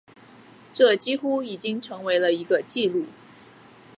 [0.73, 3.05] 这几乎已经成为了一个记录。